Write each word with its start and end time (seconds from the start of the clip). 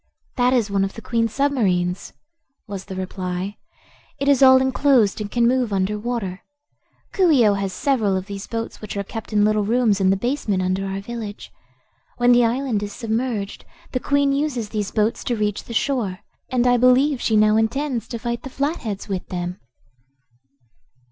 "That 0.35 0.51
is 0.51 0.71
one 0.71 0.83
of 0.83 0.93
the 0.95 1.01
Queen's 1.03 1.31
submarines," 1.31 2.13
was 2.67 2.85
the 2.85 2.95
reply. 2.95 3.57
"It 4.17 4.27
is 4.27 4.41
all 4.41 4.59
enclosed, 4.59 5.21
and 5.21 5.29
can 5.29 5.47
move 5.47 5.71
under 5.71 5.99
water. 5.99 6.41
Coo 7.13 7.29
ee 7.29 7.47
oh 7.47 7.53
has 7.53 7.71
several 7.71 8.17
of 8.17 8.25
these 8.25 8.47
boats 8.47 8.81
which 8.81 8.97
are 8.97 9.03
kept 9.03 9.31
in 9.31 9.45
little 9.45 9.63
rooms 9.63 10.01
in 10.01 10.09
the 10.09 10.17
basement 10.17 10.63
under 10.63 10.87
our 10.87 11.01
village. 11.01 11.51
When 12.17 12.31
the 12.31 12.45
island 12.45 12.81
is 12.81 12.93
submerged, 12.93 13.63
the 13.91 13.99
Queen 13.99 14.31
uses 14.33 14.69
these 14.69 14.89
boats 14.89 15.23
to 15.25 15.35
reach 15.35 15.65
the 15.65 15.71
shore, 15.71 16.21
and 16.49 16.65
I 16.65 16.77
believe 16.77 17.21
she 17.21 17.37
now 17.37 17.55
intends 17.55 18.07
to 18.07 18.17
fight 18.17 18.41
the 18.41 18.49
Flatheads 18.49 19.07
with 19.07 19.27
them." 19.27 19.59